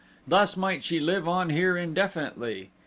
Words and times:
Thus 0.27 0.57
might 0.57 0.83
she 0.83 0.99
live 0.99 1.27
on 1.27 1.51
here 1.51 1.77
indefinitely. 1.77 2.71